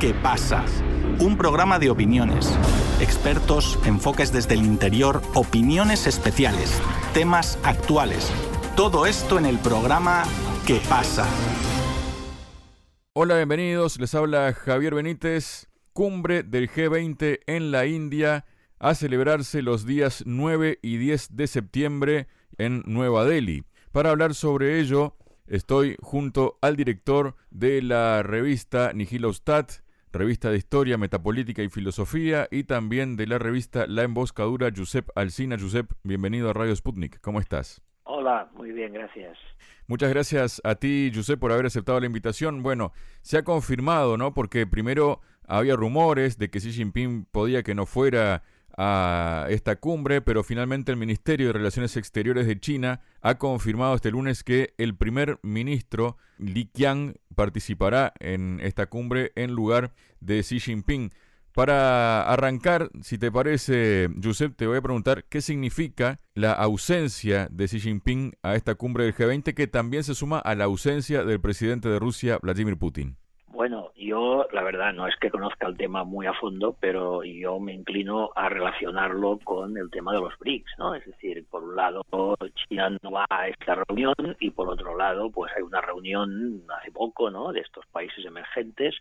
¿Qué 0.00 0.14
pasa? 0.14 0.64
Un 1.18 1.36
programa 1.36 1.80
de 1.80 1.90
opiniones, 1.90 2.56
expertos, 3.00 3.80
enfoques 3.84 4.32
desde 4.32 4.54
el 4.54 4.64
interior, 4.64 5.20
opiniones 5.34 6.06
especiales, 6.06 6.80
temas 7.12 7.58
actuales. 7.64 8.30
Todo 8.76 9.06
esto 9.06 9.40
en 9.40 9.46
el 9.46 9.58
programa 9.58 10.22
¿Qué 10.64 10.80
pasa? 10.88 11.26
Hola, 13.12 13.34
bienvenidos. 13.38 13.98
Les 13.98 14.14
habla 14.14 14.52
Javier 14.52 14.94
Benítez. 14.94 15.66
Cumbre 15.92 16.44
del 16.44 16.70
G20 16.70 17.40
en 17.48 17.72
la 17.72 17.86
India 17.86 18.44
a 18.78 18.94
celebrarse 18.94 19.62
los 19.62 19.84
días 19.84 20.22
9 20.24 20.78
y 20.80 20.98
10 20.98 21.34
de 21.34 21.48
septiembre 21.48 22.28
en 22.56 22.84
Nueva 22.86 23.24
Delhi. 23.24 23.64
Para 23.90 24.10
hablar 24.10 24.36
sobre 24.36 24.78
ello, 24.78 25.16
estoy 25.48 25.96
junto 26.00 26.56
al 26.62 26.76
director 26.76 27.34
de 27.50 27.82
la 27.82 28.22
revista 28.22 28.92
Nihilostat, 28.92 29.87
revista 30.12 30.50
de 30.50 30.56
historia, 30.56 30.98
metapolítica 30.98 31.62
y 31.62 31.68
filosofía, 31.68 32.48
y 32.50 32.64
también 32.64 33.16
de 33.16 33.26
la 33.26 33.38
revista 33.38 33.86
La 33.86 34.02
Emboscadura, 34.02 34.70
Josep 34.74 35.08
Alcina. 35.14 35.56
Josep, 35.58 35.90
bienvenido 36.02 36.50
a 36.50 36.52
Radio 36.52 36.74
Sputnik. 36.74 37.20
¿Cómo 37.20 37.40
estás? 37.40 37.82
Hola, 38.04 38.50
muy 38.54 38.72
bien, 38.72 38.92
gracias. 38.92 39.36
Muchas 39.86 40.10
gracias 40.10 40.60
a 40.64 40.74
ti, 40.74 41.12
Josep, 41.14 41.38
por 41.38 41.52
haber 41.52 41.66
aceptado 41.66 42.00
la 42.00 42.06
invitación. 42.06 42.62
Bueno, 42.62 42.92
se 43.22 43.38
ha 43.38 43.42
confirmado, 43.42 44.16
¿no? 44.16 44.34
Porque 44.34 44.66
primero 44.66 45.20
había 45.46 45.76
rumores 45.76 46.38
de 46.38 46.50
que 46.50 46.58
Xi 46.58 46.72
Jinping 46.72 47.24
podía 47.24 47.62
que 47.62 47.74
no 47.74 47.86
fuera 47.86 48.42
a 48.80 49.46
esta 49.50 49.76
cumbre, 49.76 50.22
pero 50.22 50.44
finalmente 50.44 50.92
el 50.92 50.98
Ministerio 50.98 51.48
de 51.48 51.52
Relaciones 51.52 51.96
Exteriores 51.96 52.46
de 52.46 52.60
China 52.60 53.00
ha 53.20 53.36
confirmado 53.36 53.96
este 53.96 54.12
lunes 54.12 54.44
que 54.44 54.72
el 54.78 54.96
primer 54.96 55.40
ministro 55.42 56.16
Li 56.38 56.66
Qiang 56.66 57.14
participará 57.34 58.12
en 58.20 58.60
esta 58.62 58.86
cumbre 58.86 59.32
en 59.34 59.50
lugar 59.50 59.92
de 60.20 60.40
Xi 60.44 60.60
Jinping. 60.60 61.10
Para 61.54 62.22
arrancar, 62.22 62.88
si 63.02 63.18
te 63.18 63.32
parece, 63.32 64.10
Josep, 64.22 64.54
te 64.54 64.68
voy 64.68 64.78
a 64.78 64.82
preguntar 64.82 65.24
qué 65.24 65.40
significa 65.40 66.20
la 66.34 66.52
ausencia 66.52 67.48
de 67.50 67.66
Xi 67.66 67.80
Jinping 67.80 68.34
a 68.44 68.54
esta 68.54 68.76
cumbre 68.76 69.02
del 69.04 69.14
G20 69.14 69.54
que 69.54 69.66
también 69.66 70.04
se 70.04 70.14
suma 70.14 70.38
a 70.38 70.54
la 70.54 70.64
ausencia 70.64 71.24
del 71.24 71.40
presidente 71.40 71.88
de 71.88 71.98
Rusia, 71.98 72.38
Vladimir 72.40 72.78
Putin. 72.78 73.16
Bueno, 73.48 73.87
yo 74.08 74.46
la 74.52 74.62
verdad 74.62 74.92
no 74.92 75.06
es 75.06 75.14
que 75.16 75.30
conozca 75.30 75.66
el 75.66 75.76
tema 75.76 76.04
muy 76.04 76.26
a 76.26 76.32
fondo, 76.32 76.76
pero 76.80 77.22
yo 77.24 77.60
me 77.60 77.74
inclino 77.74 78.30
a 78.34 78.48
relacionarlo 78.48 79.38
con 79.44 79.76
el 79.76 79.90
tema 79.90 80.12
de 80.12 80.20
los 80.20 80.38
BRICS, 80.38 80.72
¿no? 80.78 80.94
Es 80.94 81.04
decir, 81.04 81.44
por 81.50 81.62
un 81.62 81.76
lado 81.76 82.04
China 82.54 82.96
no 83.02 83.10
va 83.10 83.26
a 83.28 83.48
esta 83.48 83.74
reunión 83.74 84.14
y 84.40 84.50
por 84.50 84.68
otro 84.68 84.96
lado 84.96 85.30
pues 85.30 85.52
hay 85.56 85.62
una 85.62 85.80
reunión 85.80 86.62
hace 86.78 86.90
poco, 86.90 87.30
¿no? 87.30 87.52
De 87.52 87.60
estos 87.60 87.84
países 87.86 88.24
emergentes 88.24 88.94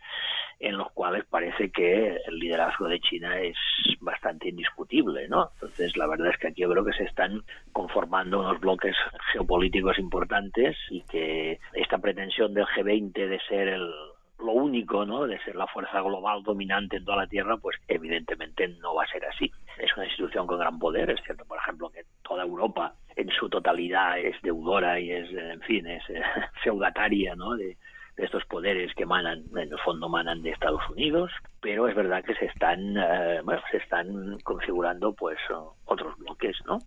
en 0.59 0.77
los 0.77 0.91
cuales 0.91 1.25
parece 1.25 1.69
que 1.71 2.17
el 2.25 2.39
liderazgo 2.39 2.87
de 2.87 2.99
China 2.99 3.39
es 3.39 3.55
bastante 4.01 4.49
indiscutible, 4.49 5.27
¿no? 5.27 5.51
Entonces 5.53 5.95
la 5.95 6.07
verdad 6.07 6.29
es 6.29 6.37
que 6.37 6.47
aquí 6.47 6.61
yo 6.61 6.69
creo 6.69 6.83
que 6.83 6.93
se 6.93 7.03
están 7.03 7.43
conformando 7.71 8.39
unos 8.39 8.59
bloques 8.59 8.95
geopolíticos 9.31 9.99
importantes 9.99 10.75
y 10.89 11.01
que 11.03 11.59
esta 11.73 11.97
pretensión 11.99 12.53
del 12.53 12.65
G20 12.65 13.13
de 13.13 13.39
ser 13.47 13.67
el 13.67 13.91
lo 14.39 14.51
único, 14.51 15.05
¿no? 15.05 15.25
De 15.25 15.39
ser 15.39 15.55
la 15.55 15.67
fuerza 15.67 16.01
global 16.01 16.43
dominante 16.43 16.97
en 16.97 17.05
toda 17.05 17.17
la 17.17 17.27
Tierra, 17.27 17.57
pues 17.57 17.77
evidentemente 17.87 18.67
no 18.67 18.95
va 18.95 19.03
a 19.03 19.07
ser 19.07 19.25
así. 19.25 19.51
Es 19.77 19.95
una 19.95 20.05
institución 20.05 20.47
con 20.47 20.59
gran 20.59 20.79
poder, 20.79 21.09
es 21.09 21.21
cierto, 21.23 21.45
por 21.45 21.57
ejemplo, 21.57 21.89
que 21.89 22.03
toda 22.21 22.43
Europa 22.43 22.93
en 23.15 23.29
su 23.31 23.49
totalidad 23.49 24.19
es 24.19 24.39
deudora 24.41 24.99
y 24.99 25.11
es, 25.11 25.29
en 25.31 25.61
fin, 25.61 25.87
es 25.87 26.03
eh, 26.09 26.21
feudataria, 26.63 27.35
¿no? 27.35 27.55
De, 27.55 27.77
estos 28.17 28.43
poderes 28.45 28.91
que 28.95 29.05
manan, 29.05 29.43
en 29.51 29.71
el 29.71 29.79
fondo 29.85 30.09
manan 30.09 30.41
de 30.41 30.49
Estados 30.49 30.81
Unidos, 30.89 31.31
pero 31.61 31.87
es 31.87 31.95
verdad 31.95 32.23
que 32.23 32.33
se 32.33 32.45
están, 32.45 32.97
eh, 32.97 33.41
bueno, 33.43 33.61
se 33.69 33.77
están 33.77 34.39
configurando, 34.39 35.13
pues, 35.13 35.37
otros 35.85 36.17
bloques, 36.17 36.57
¿no? 36.65 36.79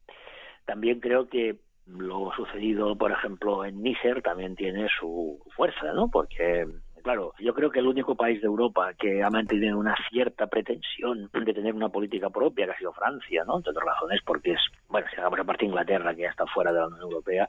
También 0.64 0.98
creo 0.98 1.28
que 1.28 1.54
lo 1.86 2.32
sucedido, 2.34 2.96
por 2.96 3.12
ejemplo, 3.12 3.64
en 3.64 3.82
Níger 3.82 4.22
también 4.22 4.56
tiene 4.56 4.88
su 4.98 5.40
fuerza, 5.54 5.92
¿no? 5.92 6.08
Porque 6.10 6.66
Claro, 7.02 7.32
yo 7.38 7.54
creo 7.54 7.70
que 7.70 7.78
el 7.78 7.86
único 7.86 8.14
país 8.14 8.40
de 8.40 8.46
Europa 8.46 8.92
que 8.98 9.22
ha 9.22 9.30
mantenido 9.30 9.78
una 9.78 9.94
cierta 10.10 10.46
pretensión 10.48 11.30
de 11.32 11.54
tener 11.54 11.74
una 11.74 11.88
política 11.88 12.28
propia, 12.28 12.66
que 12.66 12.72
ha 12.72 12.78
sido 12.78 12.92
Francia, 12.92 13.42
¿no? 13.46 13.56
Entre 13.56 13.70
otras 13.70 13.86
razones, 13.86 14.20
porque 14.24 14.52
es, 14.52 14.60
bueno, 14.88 15.06
si 15.10 15.18
hagamos 15.18 15.40
aparte 15.40 15.64
Inglaterra, 15.64 16.14
que 16.14 16.22
ya 16.22 16.30
está 16.30 16.46
fuera 16.46 16.72
de 16.72 16.80
la 16.80 16.88
Unión 16.88 17.02
Europea, 17.02 17.48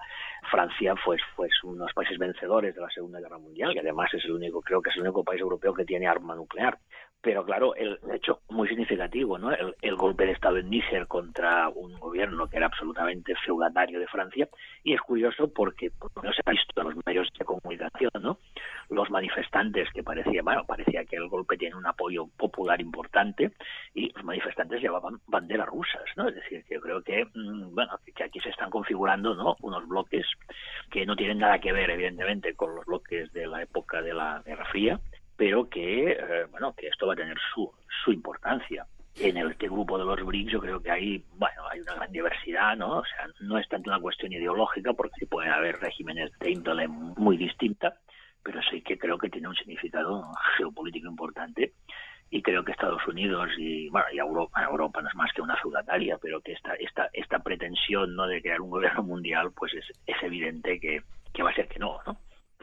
Francia 0.50 0.96
fue, 0.96 1.18
fue 1.36 1.50
uno 1.64 1.80
de 1.80 1.80
los 1.86 1.94
países 1.94 2.18
vencedores 2.18 2.74
de 2.76 2.82
la 2.82 2.90
Segunda 2.90 3.20
Guerra 3.20 3.40
Mundial, 3.40 3.74
que 3.74 3.80
además 3.80 4.14
es 4.14 4.24
el 4.26 4.32
único, 4.32 4.62
creo 4.62 4.82
que 4.82 4.90
es 4.90 4.96
el 4.96 5.02
único 5.02 5.24
país 5.24 5.42
europeo 5.42 5.74
que 5.74 5.86
tiene 5.86 6.08
arma 6.08 6.36
nuclear. 6.36 6.78
Pero 7.22 7.46
claro, 7.46 7.76
el 7.76 8.00
hecho 8.14 8.42
muy 8.50 8.68
significativo, 8.68 9.38
¿no? 9.38 9.52
El, 9.52 9.96
golpe 9.96 10.26
de 10.26 10.32
Estado 10.32 10.58
en 10.58 10.70
Níger 10.70 11.06
contra 11.06 11.70
un 11.70 12.00
gobierno 12.00 12.48
que 12.48 12.58
era 12.58 12.66
absolutamente 12.66 13.36
feudatario 13.46 14.00
de 14.00 14.08
Francia, 14.08 14.50
y 14.84 14.94
es 14.94 15.02
curioso 15.02 15.52
porque 15.54 15.92
no 16.24 16.34
se 16.34 16.42
ha 16.44 16.52
visto 16.52 16.82
en 16.82 16.88
los 16.88 17.06
medios 17.06 17.28
de 17.38 17.46
comunicación, 17.46 18.12
¿no? 18.22 18.40
Los 18.90 19.12
manifestantes 19.12 19.52
manifestantes 19.52 19.92
que 19.94 20.04
parecía, 20.04 20.42
bueno, 20.44 20.66
parecía 20.66 21.06
que 21.06 21.16
el 21.16 21.28
golpe 21.28 21.58
tiene 21.58 21.76
un 21.76 21.86
apoyo 21.86 22.28
popular 22.38 22.80
importante 22.82 23.52
y 23.94 24.12
los 24.14 24.24
manifestantes 24.24 24.82
llevaban 24.82 25.20
banderas 25.28 25.68
rusas, 25.68 26.04
¿no? 26.16 26.28
Es 26.28 26.36
decir, 26.36 26.64
que 26.66 26.76
yo 26.76 26.82
creo 26.82 27.02
que, 27.02 27.26
mm, 27.34 27.74
bueno, 27.74 28.00
que 28.16 28.24
aquí 28.24 28.40
se 28.40 28.50
están 28.50 28.70
configurando, 28.70 29.36
¿no? 29.36 29.56
Unos 29.62 29.88
bloques 29.88 30.26
que 30.90 31.06
no 31.06 31.16
tienen 31.16 31.40
nada 31.40 31.60
que 31.60 31.72
ver, 31.72 31.90
evidentemente, 31.90 32.56
con 32.56 32.76
los 32.76 32.86
bloques 32.86 33.32
de 33.34 33.48
la 33.48 33.62
época 33.62 34.02
de 34.02 34.14
la 34.14 34.42
Guerra 34.46 34.66
Fría, 34.66 35.00
pero 35.42 35.68
que, 35.68 36.12
eh, 36.12 36.46
bueno, 36.52 36.72
que 36.76 36.86
esto 36.86 37.08
va 37.08 37.14
a 37.14 37.16
tener 37.16 37.36
su, 37.52 37.68
su 38.04 38.12
importancia. 38.12 38.86
En 39.16 39.38
el 39.38 39.50
este 39.50 39.68
grupo 39.68 39.98
de 39.98 40.06
los 40.06 40.24
BRICS 40.24 40.52
yo 40.52 40.60
creo 40.60 40.80
que 40.80 40.92
hay 40.92 41.26
bueno 41.34 41.68
hay 41.68 41.80
una 41.80 41.96
gran 41.96 42.12
diversidad 42.12 42.78
no 42.78 43.00
o 43.00 43.04
sea 43.04 43.28
no 43.40 43.58
es 43.58 43.68
tanto 43.68 43.90
una 43.90 44.00
cuestión 44.00 44.32
ideológica 44.32 44.94
porque 44.94 45.26
pueden 45.26 45.52
haber 45.52 45.80
regímenes 45.80 46.32
de 46.40 46.52
índole 46.52 46.88
muy 46.88 47.38
distinta 47.38 47.98
pero 48.44 48.62
sí 48.70 48.84
que 48.84 49.00
creo 49.00 49.18
que 49.18 49.32
tiene 49.32 49.48
un 49.48 49.56
significado 49.56 50.32
geopolítico 50.58 51.08
importante. 51.08 51.74
Y 52.30 52.44
creo 52.44 52.64
que 52.64 52.74
Estados 52.74 53.06
Unidos 53.08 53.50
y 53.58 53.90
bueno 53.90 54.06
y 54.14 54.20
Europa, 54.20 54.64
Europa 54.64 55.02
no 55.02 55.10
es 55.10 55.16
más 55.16 55.34
que 55.34 55.42
una 55.42 55.58
feudataria, 55.58 56.20
pero 56.22 56.40
que 56.42 56.52
esta 56.52 56.76
esta 56.76 57.10
esta 57.14 57.40
pretensión 57.40 58.16
no 58.16 58.28
de 58.28 58.44
crear 58.44 58.62
un 58.62 58.70
gobierno 58.70 59.02
mundial 59.02 59.52
pues 59.56 59.74
es, 59.74 59.86
es 60.06 60.22
evidente 60.22 60.80
que, 60.80 61.02
que 61.34 61.42
va 61.42 61.50
a 61.50 61.56
ser 61.56 61.68
que 61.68 61.80
no, 61.80 61.98
¿no? 62.06 62.16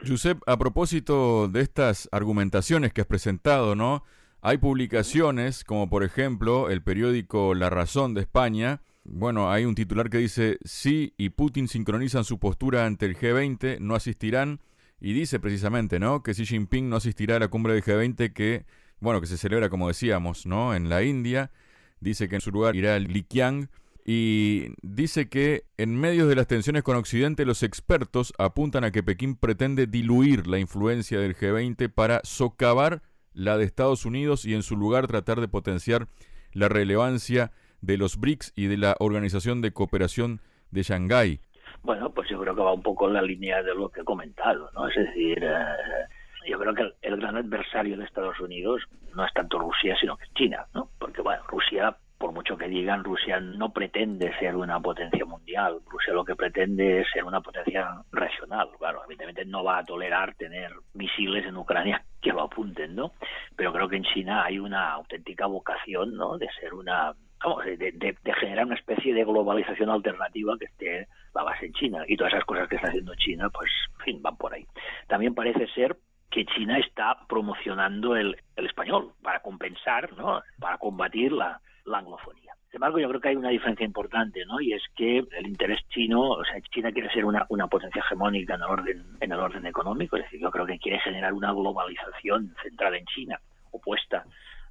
Josep, 0.07 0.41
a 0.47 0.57
propósito 0.57 1.47
de 1.49 1.61
estas 1.61 2.07
argumentaciones 2.11 2.93
que 2.93 3.01
has 3.01 3.07
presentado, 3.07 3.75
¿no? 3.75 4.03
Hay 4.41 4.57
publicaciones, 4.57 5.63
como 5.63 5.89
por 5.89 6.03
ejemplo 6.03 6.69
el 6.69 6.81
periódico 6.81 7.53
La 7.53 7.69
Razón 7.69 8.13
de 8.13 8.21
España. 8.21 8.81
Bueno, 9.03 9.51
hay 9.51 9.65
un 9.65 9.75
titular 9.75 10.09
que 10.09 10.19
dice, 10.19 10.57
sí 10.63 11.13
y 11.17 11.29
Putin 11.29 11.67
sincronizan 11.67 12.23
su 12.23 12.39
postura 12.39 12.85
ante 12.85 13.05
el 13.05 13.17
G20, 13.17 13.79
no 13.79 13.95
asistirán 13.95 14.61
y 15.01 15.13
dice 15.13 15.39
precisamente, 15.39 15.99
¿no? 15.99 16.23
Que 16.23 16.33
Xi 16.33 16.45
Jinping 16.45 16.89
no 16.89 16.97
asistirá 16.97 17.35
a 17.35 17.39
la 17.39 17.47
cumbre 17.49 17.73
del 17.73 17.83
G20 17.83 18.33
que, 18.33 18.65
bueno, 18.99 19.19
que 19.19 19.27
se 19.27 19.37
celebra, 19.37 19.69
como 19.69 19.87
decíamos, 19.87 20.45
¿no? 20.45 20.75
En 20.75 20.89
la 20.89 21.03
India. 21.03 21.51
Dice 21.99 22.29
que 22.29 22.35
en 22.35 22.41
su 22.41 22.51
lugar 22.51 22.75
irá 22.75 22.97
Li 22.99 23.23
Qiang. 23.23 23.69
Y 24.11 24.73
dice 24.81 25.29
que 25.29 25.65
en 25.77 25.95
medio 25.95 26.25
de 26.25 26.33
las 26.33 26.47
tensiones 26.47 26.81
con 26.81 26.95
Occidente, 26.95 27.45
los 27.45 27.61
expertos 27.61 28.33
apuntan 28.39 28.83
a 28.83 28.89
que 28.89 29.03
Pekín 29.03 29.35
pretende 29.35 29.85
diluir 29.85 30.47
la 30.47 30.57
influencia 30.57 31.19
del 31.19 31.35
G20 31.35 31.93
para 31.93 32.19
socavar 32.23 33.03
la 33.35 33.59
de 33.59 33.65
Estados 33.65 34.07
Unidos 34.07 34.45
y 34.45 34.55
en 34.55 34.63
su 34.63 34.77
lugar 34.77 35.05
tratar 35.05 35.39
de 35.39 35.47
potenciar 35.47 36.07
la 36.53 36.69
relevancia 36.69 37.51
de 37.81 37.97
los 37.97 38.19
BRICS 38.19 38.51
y 38.55 38.65
de 38.65 38.77
la 38.77 38.95
Organización 38.97 39.61
de 39.61 39.73
Cooperación 39.73 40.41
de 40.71 40.81
Shanghái. 40.81 41.41
Bueno, 41.83 42.11
pues 42.11 42.27
yo 42.31 42.41
creo 42.41 42.55
que 42.55 42.61
va 42.63 42.73
un 42.73 42.81
poco 42.81 43.07
en 43.09 43.13
la 43.13 43.21
línea 43.21 43.61
de 43.61 43.75
lo 43.75 43.89
que 43.89 44.01
he 44.01 44.03
comentado, 44.03 44.71
¿no? 44.73 44.87
Es 44.87 44.95
decir, 44.95 45.37
eh, 45.43 46.49
yo 46.49 46.57
creo 46.57 46.73
que 46.73 46.95
el, 47.03 47.17
gran 47.17 47.37
adversario 47.37 47.95
de 47.95 48.05
Estados 48.05 48.39
Unidos 48.39 48.81
no 49.15 49.23
es 49.23 49.31
tanto 49.33 49.59
Rusia, 49.59 49.95
sino 50.01 50.17
que 50.17 50.25
China, 50.33 50.65
¿no? 50.73 50.89
Porque, 50.97 51.21
bueno, 51.21 51.43
Rusia, 51.47 51.95
por 52.19 52.33
mucho 52.33 52.57
que 52.57 52.67
digan, 52.67 53.05
Rusia 53.05 53.39
no 53.39 53.71
pretende 53.71 54.37
ser 54.39 54.57
una 54.57 54.81
potencia 54.81 55.23
mundial. 55.23 55.79
Rusia 55.85 56.13
lo 56.13 56.25
que 56.25 56.35
pretende 56.35 56.99
es 56.99 57.07
ser 57.13 57.23
una 57.23 57.39
potencia 57.39 58.03
regional. 58.11 58.69
Claro, 58.77 59.01
evidentemente 59.05 59.45
no 59.45 59.63
va 59.63 59.77
a 59.77 59.85
tolerar 59.85 60.35
tener 60.35 60.69
misiles 60.93 61.45
en 61.45 61.55
Ucrania 61.55 62.03
que 62.21 62.33
lo 62.33 62.41
apunten, 62.41 62.93
¿no? 62.93 63.13
Pero 63.55 63.71
creo 63.71 63.87
que 63.87 63.95
en 63.95 64.03
China 64.03 64.43
hay 64.43 64.59
una 64.59 64.91
auténtica 64.91 65.45
vocación, 65.45 66.13
¿no? 66.17 66.37
De 66.37 66.49
ser 66.59 66.73
una 66.73 67.13
vamos, 67.41 67.63
de, 67.63 68.17
generar 68.37 68.65
una 68.65 68.75
especie 68.75 69.13
de 69.13 69.23
globalización 69.23 69.89
alternativa 69.89 70.57
que 70.59 70.65
esté 70.65 71.07
la 71.33 71.43
base 71.43 71.67
en 71.67 71.73
China. 71.73 72.03
Y 72.05 72.17
todas 72.17 72.33
esas 72.33 72.45
cosas 72.45 72.67
que 72.67 72.75
está 72.75 72.89
haciendo 72.89 73.15
China, 73.15 73.49
pues, 73.49 73.71
en 73.99 74.03
fin, 74.03 74.21
van 74.21 74.35
por 74.35 74.53
ahí. 74.53 74.65
También 75.07 75.33
parece 75.33 75.67
ser 75.67 75.95
que 76.29 76.45
China 76.45 76.77
está 76.79 77.17
promocionando 77.29 78.17
el 78.17 78.35
español 78.57 79.13
para 79.23 79.39
compensar, 79.39 80.11
¿no? 80.17 80.41
Para 80.59 80.77
combatir 80.77 81.31
la, 81.31 81.61
la 81.89 81.99
anglofonía. 81.99 82.53
Sin 82.69 82.77
embargo, 82.77 82.99
yo 82.99 83.09
creo 83.09 83.19
que 83.19 83.29
hay 83.29 83.35
una 83.35 83.49
diferencia 83.49 83.85
importante, 83.85 84.45
¿no? 84.45 84.61
Y 84.61 84.73
es 84.73 84.83
que 84.95 85.17
el 85.17 85.47
interés 85.47 85.79
chino, 85.89 86.21
o 86.21 86.43
sea, 86.45 86.61
China 86.71 86.91
quiere 86.91 87.09
ser 87.11 87.25
una, 87.25 87.45
una 87.49 87.67
potencia 87.67 87.99
hegemónica 87.99 88.55
en 88.55 88.61
el 88.61 88.69
orden 88.69 89.05
en 89.19 89.31
el 89.31 89.39
orden 89.39 89.65
económico, 89.65 90.15
es 90.15 90.23
decir, 90.23 90.39
yo 90.39 90.51
creo 90.51 90.65
que 90.67 90.77
quiere 90.77 90.99
generar 90.99 91.33
una 91.33 91.51
globalización 91.51 92.55
centrada 92.61 92.95
en 92.95 93.05
China 93.05 93.39
opuesta 93.71 94.23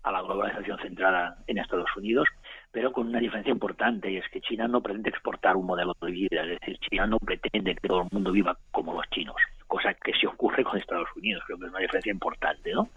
a 0.03 0.13
la 0.13 0.23
globalización 0.23 0.79
centrada 0.79 1.37
en 1.47 1.59
Estados 1.59 1.91
Unidos, 1.97 2.29
pero 2.71 2.93
con 2.93 3.09
una 3.09 3.19
diferencia 3.19 3.51
importante, 3.51 4.11
y 4.11 4.17
es 4.17 4.29
que 4.31 4.41
China 4.41 4.69
no 4.69 4.81
pretende 4.81 5.11
exportar 5.11 5.57
un 5.57 5.67
modelo 5.67 5.95
de 6.01 6.11
vida, 6.13 6.43
es 6.43 6.61
decir, 6.61 6.79
China 6.89 7.07
no 7.09 7.19
pretende 7.19 7.75
que 7.75 7.89
todo 7.89 8.03
el 8.03 8.09
mundo 8.13 8.31
viva 8.31 8.57
como 8.71 8.95
los 8.95 9.09
chinos, 9.11 9.37
cosa 9.67 9.93
que 9.95 10.13
se 10.15 10.27
ocurre 10.27 10.63
con 10.63 10.79
Estados 10.79 11.09
Unidos, 11.17 11.43
creo 11.47 11.59
que 11.59 11.67
es 11.67 11.71
una 11.71 11.81
diferencia 11.81 12.13
importante, 12.13 12.73
¿no? 12.73 12.89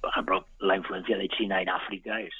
Por 0.00 0.10
ejemplo, 0.10 0.46
la 0.58 0.76
influencia 0.76 1.16
de 1.16 1.28
China 1.28 1.62
en 1.62 1.70
África 1.70 2.20
es 2.20 2.34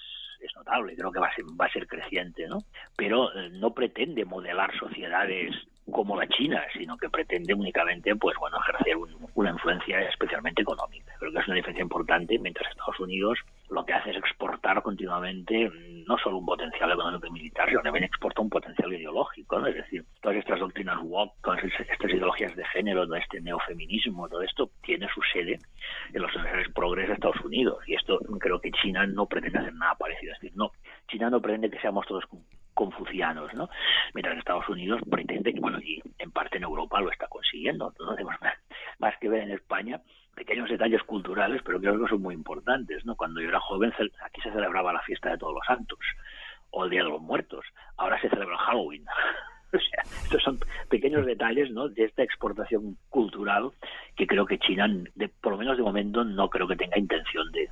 es 0.47 0.57
notable, 0.57 0.95
creo 0.97 1.13
que 1.13 1.21
va 1.21 1.29
a 1.29 1.35
ser, 1.35 1.45
va 1.61 1.67
a 1.67 1.73
ser 1.73 1.87
creciente, 1.87 2.47
¿no? 2.47 2.59
Pero 2.97 3.33
eh, 3.35 3.51
no 3.51 3.73
pretende 3.73 4.25
modelar 4.25 4.77
sociedades 4.79 5.55
como 5.91 6.17
la 6.17 6.29
China, 6.29 6.63
sino 6.73 6.97
que 6.97 7.11
pretende 7.11 7.55
únicamente, 7.55 8.15
pues 8.15 8.37
bueno, 8.39 8.57
ejercer 8.61 8.97
una 9.35 9.51
influencia 9.51 10.01
especialmente 10.03 10.63
económica. 10.63 11.13
Creo 11.19 11.33
que 11.33 11.39
es 11.39 11.47
una 11.47 11.57
diferencia 11.57 11.83
importante, 11.83 12.39
mientras 12.39 12.71
Estados 12.71 13.01
Unidos 13.01 13.39
lo 13.73 13.85
que 13.85 13.95
hace 13.95 14.11
es 14.11 14.17
exportar 14.17 14.83
continuamente 14.83 15.69
mm, 15.69 16.05
no 16.07 16.19
solo 16.19 16.39
un 16.39 16.47
potencial 16.47 16.91
económico 16.93 17.27
y 17.27 17.31
militar, 17.31 17.69
sino 17.69 17.81
también 17.81 18.05
exporta 18.05 18.43
un 18.43 18.51
potencial 18.51 18.93
ideológico, 18.93 19.59
¿no? 19.59 19.67
Es 19.67 19.77
decir, 19.77 20.05
todas 20.21 20.39
estas 20.39 20.61
doctrinas 20.61 20.99
woke, 21.03 21.35
todas 21.43 21.65
estas 21.65 22.11
ideologías 22.11 22.55
de 22.55 22.65
género, 22.67 23.07
todo 23.07 23.17
este 23.17 23.41
neofeminismo, 23.41 24.29
todo 24.29 24.43
esto 24.43 24.71
tiene 24.83 25.09
su 25.15 25.21
sede 25.33 25.59
en 26.13 26.23
los 26.23 26.33
progres 26.75 27.09
de 27.09 27.15
Estados 27.15 27.41
Unidos. 27.45 27.79
Y 27.87 27.95
esto 27.95 28.19
creo 28.39 28.61
que 28.61 28.71
China 28.71 29.07
no 29.07 29.27
pretende 29.27 29.59
hacer 29.59 29.75
nada 29.75 29.95
parecido. 29.95 30.33
Es 30.33 30.41
decir, 30.41 30.57
no, 30.57 30.73
China 31.09 31.31
no 31.31 31.41
pretende 31.41 31.71
que 31.71 31.81
seamos 31.81 32.07
todos 32.07 32.25
confucianos, 32.75 33.53
¿no? 33.55 33.69
Mientras 34.15 34.39
Estados 34.39 34.69
Unidos 34.69 35.01
pretende 35.11 35.53
bueno, 35.61 35.79
y 35.81 36.01
en 36.19 36.31
parte 36.31 36.57
en 36.57 36.65
Europa 36.65 37.01
lo 37.01 37.11
está 37.11 37.27
consiguiendo, 37.29 37.93
no 37.99 38.15
tenemos 38.15 38.35
más 38.99 39.15
que 39.21 39.29
ver 39.29 39.43
en 39.43 39.53
España 39.53 40.01
pequeños 40.35 40.69
detalles 40.69 41.03
culturales, 41.03 41.63
pero 41.65 41.81
creo 41.81 42.03
que 42.03 42.09
son 42.09 42.23
muy 42.23 42.35
importantes, 42.35 43.05
¿no? 43.05 43.17
Cuando 43.17 43.41
yo 43.41 43.49
era 43.49 43.61
joven, 43.61 43.93
aquí 44.25 44.41
se 44.41 44.51
celebraba 44.51 44.93
la 44.93 45.03
fiesta 45.03 45.31
de 45.31 45.39
todos 45.39 45.55
los 45.55 45.67
santos, 45.67 45.99
o 46.71 46.85
el 46.85 46.91
Día 46.91 47.03
de 47.03 47.11
los 47.11 47.21
Muertos, 47.21 47.65
ahora 47.97 48.21
se 48.21 48.29
celebra 48.29 48.57
Halloween. 48.57 49.05
o 49.73 49.79
sea, 49.79 50.03
estos 50.03 50.43
son 50.43 50.59
pequeños 50.89 51.27
detalles, 51.27 51.71
¿no? 51.71 51.89
De 51.89 52.05
esta 52.05 52.23
exportación 52.23 52.97
cultural 53.09 53.71
que 54.17 54.27
creo 54.27 54.47
que 54.47 54.59
China, 54.59 54.89
de, 55.15 55.29
por 55.29 55.53
lo 55.53 55.59
menos 55.59 55.77
de 55.77 55.83
momento, 55.83 56.25
no 56.25 56.49
creo 56.49 56.67
que 56.67 56.77
tenga 56.77 56.99
intención 56.99 57.51
de. 57.53 57.69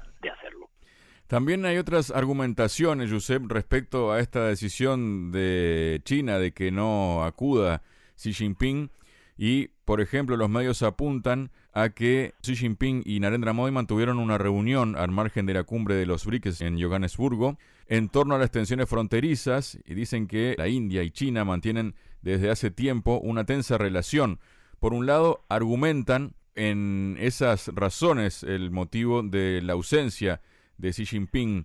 También 1.30 1.64
hay 1.64 1.78
otras 1.78 2.10
argumentaciones, 2.10 3.08
Josep, 3.08 3.48
respecto 3.52 4.10
a 4.10 4.18
esta 4.18 4.48
decisión 4.48 5.30
de 5.30 6.00
China 6.02 6.40
de 6.40 6.50
que 6.50 6.72
no 6.72 7.22
acuda 7.22 7.84
Xi 8.16 8.32
Jinping. 8.32 8.90
Y, 9.38 9.68
por 9.84 10.00
ejemplo, 10.00 10.36
los 10.36 10.50
medios 10.50 10.82
apuntan 10.82 11.52
a 11.72 11.90
que 11.90 12.34
Xi 12.42 12.56
Jinping 12.56 13.02
y 13.06 13.20
Narendra 13.20 13.52
Modi 13.52 13.70
mantuvieron 13.70 14.18
una 14.18 14.38
reunión 14.38 14.96
al 14.96 15.12
margen 15.12 15.46
de 15.46 15.54
la 15.54 15.62
cumbre 15.62 15.94
de 15.94 16.04
los 16.04 16.26
BRICS 16.26 16.62
en 16.62 16.82
Johannesburgo 16.82 17.58
en 17.86 18.08
torno 18.08 18.34
a 18.34 18.38
las 18.38 18.50
tensiones 18.50 18.88
fronterizas 18.88 19.78
y 19.86 19.94
dicen 19.94 20.26
que 20.26 20.56
la 20.58 20.66
India 20.66 21.04
y 21.04 21.12
China 21.12 21.44
mantienen 21.44 21.94
desde 22.22 22.50
hace 22.50 22.72
tiempo 22.72 23.20
una 23.22 23.44
tensa 23.44 23.78
relación. 23.78 24.40
Por 24.80 24.92
un 24.92 25.06
lado, 25.06 25.44
argumentan 25.48 26.34
en 26.56 27.16
esas 27.20 27.68
razones 27.68 28.42
el 28.42 28.72
motivo 28.72 29.22
de 29.22 29.62
la 29.62 29.74
ausencia 29.74 30.40
de 30.80 30.90
Xi 30.90 31.06
Jinping 31.06 31.64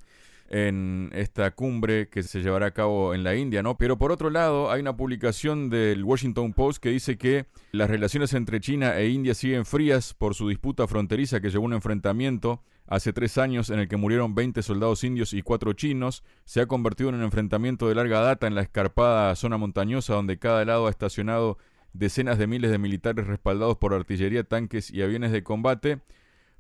en 0.50 1.10
esta 1.14 1.52
cumbre 1.52 2.08
que 2.08 2.22
se 2.22 2.42
llevará 2.42 2.68
a 2.68 2.72
cabo 2.72 3.16
en 3.16 3.24
la 3.24 3.36
India, 3.36 3.64
¿no? 3.64 3.78
Pero 3.78 3.98
por 3.98 4.12
otro 4.12 4.30
lado, 4.30 4.72
hay 4.72 4.82
una 4.82 4.96
publicación 4.96 5.70
del 5.70 6.04
Washington 6.04 6.54
Post 6.54 6.82
que 6.82 6.90
dice 6.90 7.18
que 7.18 7.48
las 7.72 7.90
relaciones 7.90 8.34
entre 8.34 8.60
China 8.60 8.98
e 8.98 9.10
India 9.10 9.34
siguen 9.34 9.66
frías 9.66 10.14
por 10.14 10.36
su 10.36 10.48
disputa 10.50 10.88
fronteriza 10.88 11.42
que 11.42 11.50
llevó 11.50 11.64
a 11.64 11.68
un 11.68 11.74
enfrentamiento 11.74 12.62
hace 12.88 13.14
tres 13.14 13.40
años 13.40 13.72
en 13.72 13.80
el 13.80 13.88
que 13.88 13.98
murieron 13.98 14.36
20 14.36 14.62
soldados 14.62 15.04
indios 15.04 15.34
y 15.34 15.42
cuatro 15.42 15.74
chinos. 15.74 16.24
Se 16.46 16.62
ha 16.62 16.68
convertido 16.68 17.10
en 17.10 17.16
un 17.16 17.24
enfrentamiento 17.24 17.88
de 17.88 17.96
larga 17.96 18.20
data 18.20 18.46
en 18.46 18.54
la 18.54 18.62
escarpada 18.62 19.36
zona 19.36 19.58
montañosa 19.58 20.14
donde 20.14 20.38
cada 20.38 20.64
lado 20.64 20.86
ha 20.86 20.92
estacionado 20.92 21.58
decenas 21.94 22.38
de 22.38 22.46
miles 22.46 22.70
de 22.70 22.78
militares 22.78 23.26
respaldados 23.26 23.78
por 23.78 23.94
artillería, 23.94 24.44
tanques 24.44 24.92
y 24.92 25.02
aviones 25.02 25.32
de 25.32 25.44
combate. 25.44 26.02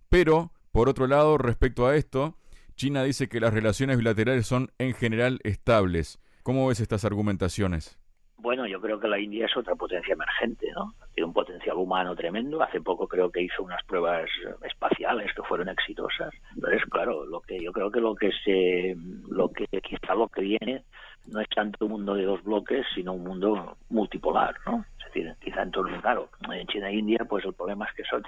Pero, 0.10 0.52
por 0.72 0.90
otro 0.90 1.08
lado, 1.08 1.38
respecto 1.38 1.86
a 1.86 1.96
esto, 1.96 2.38
China 2.76 3.04
dice 3.04 3.30
que 3.30 3.40
las 3.40 3.54
relaciones 3.54 3.98
bilaterales 3.98 4.46
son 4.48 4.70
en 4.80 4.94
general 4.94 5.40
estables. 5.44 6.20
¿Cómo 6.44 6.68
ves 6.68 6.82
estas 6.82 7.06
argumentaciones? 7.06 7.98
Bueno, 8.38 8.68
yo 8.68 8.82
creo 8.82 9.00
que 9.00 9.08
la 9.08 9.18
India 9.18 9.46
es 9.46 9.56
otra 9.56 9.76
potencia 9.76 10.14
emergente, 10.14 10.68
¿no? 10.76 10.94
Tiene 11.14 11.28
un 11.28 11.34
potencial 11.34 11.78
humano 11.78 12.16
tremendo. 12.16 12.62
Hace 12.62 12.82
poco 12.82 13.08
creo 13.08 13.32
que 13.32 13.42
hizo 13.42 13.64
unas 13.64 13.82
pruebas 13.86 14.30
espaciales 14.62 15.32
que 15.34 15.42
fueron 15.44 15.70
exitosas. 15.70 16.34
Entonces, 16.54 16.84
claro, 16.92 17.26
lo 17.26 17.40
que 17.40 17.64
yo 17.64 17.72
creo 17.72 17.90
que 17.90 18.02
lo 18.02 18.14
que 18.14 18.32
se, 18.44 18.96
lo 19.30 19.50
que 19.50 19.66
quizá 19.82 20.14
lo 20.14 20.28
que 20.28 20.42
viene 20.42 20.84
no 21.28 21.40
es 21.40 21.48
tanto 21.50 21.86
un 21.86 21.92
mundo 21.92 22.14
de 22.14 22.26
dos 22.26 22.44
bloques, 22.44 22.86
sino 22.94 23.14
un 23.14 23.24
mundo 23.24 23.78
multipolar, 23.90 24.56
¿no? 24.66 24.86
Quizá 25.40 25.62
en 25.62 25.72
todo 25.72 25.88
claro, 26.02 26.30
en 26.52 26.68
China 26.68 26.90
e 26.90 26.96
India, 26.96 27.20
pues 27.30 27.46
el 27.46 27.54
problema 27.54 27.86
es 27.86 27.94
que 27.94 28.04
son 28.04 28.24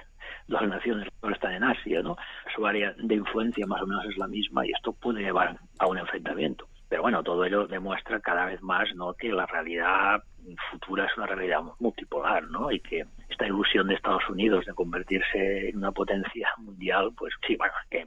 dos 0.46 0.62
naciones 0.66 1.08
que 1.22 1.32
están 1.32 1.52
en 1.52 1.64
Asia, 1.64 2.02
¿no? 2.02 2.16
Su 2.54 2.66
área 2.66 2.94
de 2.96 3.14
influencia 3.14 3.66
más 3.66 3.82
o 3.82 3.86
menos 3.86 4.04
es 4.06 4.16
la 4.16 4.26
misma 4.26 4.66
y 4.66 4.70
esto 4.70 4.92
puede 4.92 5.22
llevar 5.22 5.58
a 5.78 5.86
un 5.86 5.98
enfrentamiento. 5.98 6.66
Pero 6.88 7.02
bueno, 7.02 7.22
todo 7.22 7.44
ello 7.44 7.66
demuestra 7.66 8.18
cada 8.20 8.46
vez 8.46 8.62
más 8.62 8.88
¿no? 8.94 9.12
que 9.12 9.28
la 9.30 9.44
realidad 9.46 10.22
futura 10.70 11.04
es 11.04 11.16
una 11.18 11.26
realidad 11.26 11.60
multipolar, 11.78 12.44
¿no? 12.44 12.70
Y 12.70 12.80
que 12.80 13.04
esta 13.28 13.46
ilusión 13.46 13.88
de 13.88 13.94
Estados 13.94 14.26
Unidos 14.30 14.64
de 14.64 14.72
convertirse 14.72 15.68
en 15.68 15.76
una 15.76 15.92
potencia 15.92 16.48
mundial, 16.56 17.12
pues 17.14 17.34
sí, 17.46 17.56
bueno, 17.56 17.74
que 17.90 18.06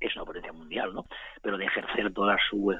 es, 0.00 0.16
una 0.16 0.24
potencia 0.24 0.52
mundial, 0.52 0.94
¿no? 0.94 1.06
Pero 1.42 1.58
de 1.58 1.64
ejercer 1.64 2.12
toda 2.12 2.36
su 2.48 2.72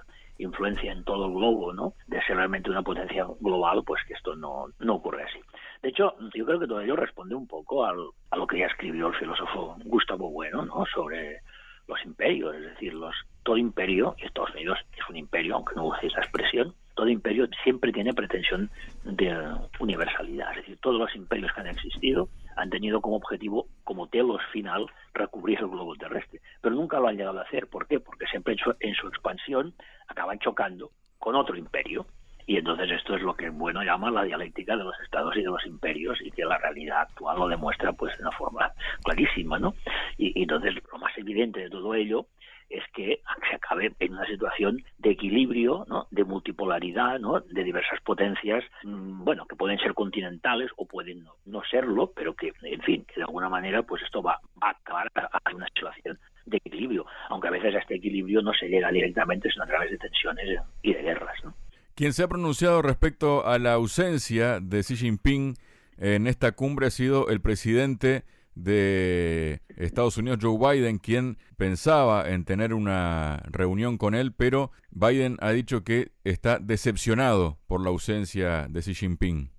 influencia 0.43 0.93
en 0.93 1.05
todo 1.05 1.27
el 1.27 1.35
globo, 1.35 1.73
¿no? 1.73 1.95
De 2.07 2.21
ser 2.23 2.37
realmente 2.37 2.71
una 2.71 2.83
potencia 2.83 3.27
global, 3.41 3.83
pues 3.85 4.03
que 4.07 4.15
esto 4.15 4.35
no, 4.35 4.67
no 4.79 4.95
ocurre 4.95 5.25
así. 5.25 5.39
De 5.83 5.91
hecho, 5.91 6.15
yo 6.35 6.45
creo 6.45 6.61
que 6.61 6.67
todo 6.67 6.81
ello 6.81 6.97
responde 6.97 7.35
un 7.35 7.47
poco 7.47 7.85
al, 7.85 7.99
a 8.31 8.37
lo 8.37 8.47
que 8.47 8.59
ya 8.59 8.67
escribió 8.67 9.09
el 9.09 9.15
filósofo 9.15 9.77
Gustavo 9.85 10.31
Bueno, 10.31 10.65
¿no? 10.65 10.85
Sobre 10.87 11.41
los 11.89 12.05
imperios, 12.05 12.55
es 12.55 12.63
decir, 12.63 12.95
los, 12.95 13.15
todo 13.43 13.57
imperio, 13.57 14.15
y 14.19 14.27
Estados 14.27 14.55
Unidos 14.55 14.79
es 14.93 15.09
un 15.09 15.17
imperio, 15.17 15.57
aunque 15.57 15.75
no 15.75 15.87
use 15.87 16.07
esa 16.07 16.21
expresión, 16.21 16.75
todo 16.95 17.09
imperio 17.09 17.49
siempre 17.65 17.93
tiene 17.93 18.13
pretensión 18.13 18.71
de 19.05 19.35
universalidad, 19.79 20.51
es 20.51 20.57
decir, 20.59 20.79
todos 20.83 20.99
los 20.99 21.15
imperios 21.17 21.53
que 21.53 21.61
han 21.61 21.69
existido 21.69 22.29
han 22.57 22.71
tenido 22.71 23.01
como 23.01 23.17
objetivo, 23.17 23.67
como 23.91 24.07
telos 24.07 24.41
final, 24.53 24.87
recubrir 25.15 25.59
el 25.59 25.67
globo 25.67 25.97
terrestre, 25.97 26.41
pero 26.61 26.77
nunca 26.77 27.01
lo 27.01 27.09
han 27.09 27.17
llegado 27.17 27.41
a 27.41 27.43
hacer. 27.43 27.67
¿Por 27.67 27.89
qué? 27.89 27.99
Porque 27.99 28.25
siempre 28.27 28.53
en 28.53 28.61
su, 28.61 28.73
en 28.79 28.95
su 28.95 29.09
expansión 29.09 29.75
acaban 30.07 30.38
chocando 30.38 30.93
con 31.19 31.35
otro 31.35 31.57
imperio, 31.57 32.07
y 32.47 32.56
entonces 32.56 32.90
esto 32.90 33.14
es 33.14 33.23
lo 33.23 33.35
que 33.35 33.50
bueno 33.50 33.82
llama 33.82 34.11
la 34.11 34.25
dialéctica 34.25 34.76
de 34.76 34.85
los 34.85 34.99
estados 35.00 35.37
y 35.37 35.40
de 35.40 35.47
los 35.47 35.64
imperios 35.66 36.20
y 36.20 36.30
que 36.30 36.44
la 36.44 36.59
realidad 36.59 37.02
actual 37.02 37.38
lo 37.38 37.49
demuestra 37.49 37.92
pues 37.92 38.16
de 38.16 38.23
una 38.23 38.32
forma 38.32 38.73
clarísima, 39.04 39.59
¿no? 39.59 39.75
Y, 40.16 40.42
entonces 40.42 40.75
lo 40.90 40.99
más 40.99 41.16
evidente 41.18 41.61
de 41.61 41.70
todo 41.70 41.94
ello 41.94 42.26
es 42.68 42.85
que 42.94 43.20
se 43.49 43.56
acabe 43.56 43.92
en 43.99 44.12
una 44.12 44.25
situación 44.26 44.82
de 44.99 45.11
equilibrio, 45.11 45.85
¿no? 45.88 46.06
de 46.12 46.23
multipolaridad, 46.23 47.18
¿no? 47.18 47.40
de 47.40 47.64
diversas 47.64 48.00
potencias, 48.02 48.64
mm, 48.85 49.25
bueno, 49.25 49.44
que 49.47 49.56
pueden 49.56 49.78
ser 49.78 49.92
continentales 49.92 50.70
o 50.76 50.87
pueden 50.87 51.25
no, 51.47 51.62
serlo, 51.68 52.12
pero 52.14 52.35
que, 52.35 52.52
en 52.62 52.80
fin, 52.82 53.04
de 53.16 53.23
alguna 53.23 53.49
manera, 53.49 53.82
pues 53.82 54.02
esto 54.04 54.23
va, 54.23 54.38
a 54.61 54.70
acabar 54.70 55.11
a, 55.16 55.40
una 55.52 55.66
situación 55.66 56.16
de 56.47 56.59
equilibrio, 56.59 57.06
aunque 57.28 57.49
a 57.49 57.52
veces 57.52 57.75
a 57.75 57.78
este 57.78 57.97
equilibrio 57.97 58.40
no 58.40 58.54
se 58.54 58.68
llega 58.68 58.90
directamente, 58.92 59.50
sino 59.50 59.64
a 59.64 59.66
través 59.66 59.90
de 59.90 59.99
tensiones 59.99 60.61
y 60.82 60.94
de 60.94 61.02
guerras, 61.02 61.44
¿no? 61.44 61.54
Quien 61.94 62.12
se 62.12 62.23
ha 62.23 62.28
pronunciado 62.28 62.82
respecto 62.82 63.47
a 63.47 63.59
la 63.59 63.75
ausencia 63.75 64.61
de 64.61 64.80
Xi 64.82 64.97
Jinping 64.97 65.56
en 65.99 66.26
esta 66.26 66.52
cumbre 66.52 66.87
ha 66.87 66.90
sido 66.90 67.28
el 67.28 67.40
presidente 67.40 68.25
de 68.54 69.61
Estados 69.76 70.16
Unidos, 70.16 70.38
Joe 70.40 70.59
Biden, 70.59 70.99
quien 70.99 71.38
pensaba 71.56 72.28
en 72.28 72.44
tener 72.44 72.75
una 72.75 73.42
reunión 73.50 73.99
con 73.99 74.14
él, 74.14 74.32
pero 74.32 74.70
Biden 74.90 75.37
ha 75.40 75.50
dicho 75.50 75.85
que 75.85 76.12
está 76.25 76.59
decepcionado 76.59 77.59
por 77.66 77.82
la 77.82 77.90
ausencia 77.90 78.66
de 78.68 78.80
Xi 78.80 78.94
Jinping. 78.94 79.50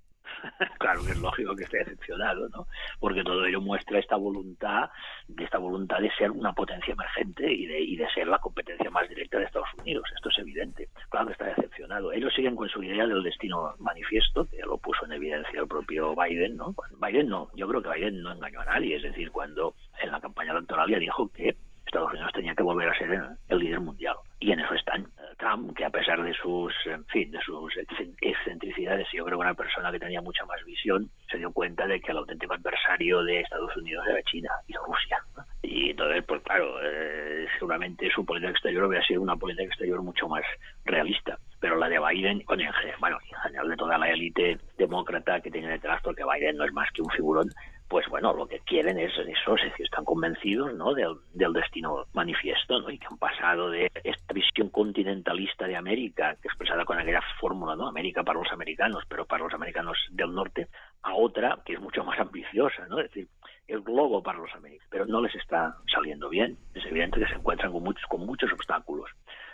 es 1.10 1.20
lógico 1.20 1.56
que 1.56 1.64
esté 1.64 1.80
decepcionado, 1.80 2.48
¿no? 2.50 2.68
Porque 3.00 3.24
todo 3.24 3.46
ello 3.46 3.60
muestra 3.60 4.00
esta 4.00 4.16
voluntad, 4.16 4.90
de 5.28 5.44
esta 5.44 5.58
voluntad 5.58 6.00
de 6.00 6.12
ser 6.12 6.32
una 6.32 6.54
potencia 6.54 6.94
emergente 6.94 7.52
y 7.52 7.66
de, 7.66 7.82
y 7.82 7.96
de 7.96 8.08
ser 8.10 8.28
la 8.28 8.40
competencia 8.40 8.90
más 8.90 9.10
directa 9.10 9.40
de 9.40 9.46
Estados 9.46 9.70
Unidos. 9.80 10.04
Esto 10.16 10.30
es 10.30 10.38
evidente. 10.40 10.90
Claro 11.10 11.28
que 11.28 11.34
está 11.34 11.46
decepcionado. 11.46 12.12
Ellos 12.12 12.34
siguen 12.34 12.56
con 12.56 12.70
su 12.70 12.84
idea 12.84 13.08
del 13.08 13.24
destino 13.24 13.74
manifiesto, 13.80 14.46
que 14.46 14.58
ya 14.58 14.66
lo 14.66 14.78
puso 14.78 15.06
en 15.06 15.14
evidencia 15.14 15.60
el 15.60 15.68
propio 15.68 16.16
Biden, 16.16 16.58
¿no? 16.58 16.76
Biden 17.02 17.30
no, 17.30 17.50
yo 17.56 17.68
creo 17.68 17.82
que 17.82 17.90
Biden 17.90 18.22
no 18.22 18.32
engañó 18.32 18.62
a 18.62 18.66
nadie. 18.66 18.98
Es 18.98 19.04
decir, 19.04 19.32
cuando 19.32 19.76
en 20.02 20.12
la 20.12 20.22
campaña 20.22 20.52
electoral 20.52 20.90
ya 20.90 21.00
dijo 21.00 21.30
que 21.32 21.56
Estados 21.86 22.14
Unidos 22.14 22.32
tenía 22.34 22.56
que 22.56 22.64
volver 22.64 22.90
a 22.90 22.98
ser 22.98 23.22
el 23.50 23.60
líder 23.60 23.80
mundial. 23.82 24.16
Y 24.40 24.52
en 24.52 24.60
eso 24.60 24.74
están. 24.74 25.08
Trump, 25.42 25.76
que 25.76 25.84
a 25.84 25.90
pesar 25.90 26.24
de 26.24 26.34
sus, 26.36 26.72
en 26.86 27.04
fin, 27.06 27.32
de 27.32 27.40
sus 27.42 27.74
excentricidades, 28.22 29.08
yo 29.12 29.26
creo 29.26 29.40
que 29.40 29.44
una 29.44 29.56
persona 29.56 29.92
que 29.92 30.00
tenía 30.00 30.22
mucha 30.22 30.46
más 30.46 30.64
visión, 30.64 31.10
se 31.30 31.40
dio 31.40 31.52
cuenta 31.52 31.88
de 31.88 32.00
que 32.00 32.12
el 32.12 32.20
auténtico 32.20 32.54
adversario 32.54 33.24
de 33.24 33.40
Estados 33.40 33.76
Unidos 33.76 34.06
era 34.08 34.22
China 34.24 34.50
y 34.68 34.74
Rusia. 34.74 35.18
Y 35.64 35.90
entonces, 35.90 36.24
pues 36.28 36.44
claro, 36.44 36.76
eh, 36.84 37.48
seguramente 37.58 38.10
su 38.12 38.24
política 38.24 38.52
exterior 38.52 38.84
hubiera 38.84 39.06
sido 39.06 39.22
una 39.22 39.36
política 39.36 39.64
exterior 39.64 40.02
mucho 40.04 40.28
más 40.28 40.44
realista. 40.86 41.38
Pero 41.60 41.76
la 41.76 41.90
de 41.90 42.00
Biden, 42.00 42.44
bueno, 42.46 42.64
en 42.64 42.74
general, 42.74 43.70
de 43.70 43.76
toda 43.78 43.98
la 43.98 44.10
élite 44.10 44.60
demócrata 44.78 45.42
que 45.42 45.50
tiene 45.50 45.70
detrás, 45.70 46.02
porque 46.04 46.24
Biden 46.24 46.58
no 46.58 46.66
es 46.66 46.74
más 46.74 46.92
que 46.92 47.02
un 47.02 47.10
figurón, 47.10 47.50
pues 47.92 48.08
bueno, 48.08 48.34
lo 48.34 48.48
que 48.48 48.60
quieren 48.60 48.98
es 48.98 49.12
eso, 49.12 49.56
es 49.58 49.64
decir, 49.64 49.86
están 49.86 50.06
convencidos 50.06 50.74
¿no? 50.76 50.94
del, 50.94 51.18
destino 51.52 52.06
manifiesto 52.14 52.80
¿no? 52.80 52.90
y 52.90 52.98
que 52.98 53.06
han 53.06 53.18
pasado 53.18 53.70
de 53.70 53.92
visión 54.32 54.70
continentalista 54.70 55.68
de 55.68 55.76
América, 55.76 56.38
expresada 56.44 56.86
con 56.86 57.00
aquella 57.00 57.22
fórmula, 57.40 57.76
¿no? 57.76 57.88
América 57.88 58.24
para 58.24 58.40
los 58.40 58.52
americanos, 58.52 59.04
pero 59.08 59.26
para 59.26 59.44
los 59.44 59.54
americanos 59.54 59.98
del 60.12 60.34
norte, 60.34 60.68
a 61.04 61.14
otra 61.16 61.60
que 61.66 61.74
es 61.74 61.80
mucho 61.80 62.04
más 62.04 62.20
ambiciosa, 62.20 62.88
¿no? 62.88 63.00
es 63.00 63.08
decir, 63.08 63.28
el 63.68 63.82
globo 63.82 64.22
para 64.22 64.40
los 64.40 64.54
americanos, 64.54 64.88
pero 64.90 65.06
no 65.06 65.22
les 65.22 65.34
está 65.36 65.78
saliendo 65.94 66.30
bien. 66.30 66.58
Es 66.74 66.86
evidente 66.86 67.20
que 67.20 67.28
se 67.28 67.36
encuentran 67.36 67.72
con 67.72 67.84
muchos, 67.84 68.06
con 68.08 68.26
muchos 68.26 68.52
obstáculos. 68.52 69.10